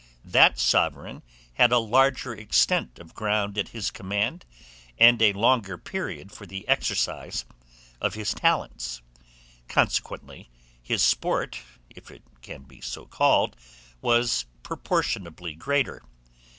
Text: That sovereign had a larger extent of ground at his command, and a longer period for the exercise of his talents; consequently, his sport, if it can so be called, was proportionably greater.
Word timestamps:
That 0.25 0.57
sovereign 0.57 1.21
had 1.53 1.71
a 1.71 1.77
larger 1.77 2.33
extent 2.33 2.97
of 2.97 3.13
ground 3.13 3.55
at 3.55 3.67
his 3.67 3.91
command, 3.91 4.47
and 4.97 5.21
a 5.21 5.31
longer 5.33 5.77
period 5.77 6.31
for 6.31 6.47
the 6.47 6.67
exercise 6.67 7.45
of 8.01 8.15
his 8.15 8.33
talents; 8.33 9.03
consequently, 9.67 10.49
his 10.81 11.03
sport, 11.03 11.59
if 11.91 12.09
it 12.09 12.23
can 12.41 12.65
so 12.81 13.03
be 13.05 13.09
called, 13.11 13.55
was 14.01 14.45
proportionably 14.63 15.53
greater. 15.53 16.01